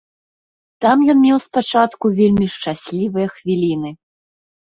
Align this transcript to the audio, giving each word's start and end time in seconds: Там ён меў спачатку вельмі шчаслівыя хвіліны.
Там 0.85 0.97
ён 1.13 1.17
меў 1.25 1.37
спачатку 1.47 2.05
вельмі 2.19 2.47
шчаслівыя 2.55 3.27
хвіліны. 3.35 3.89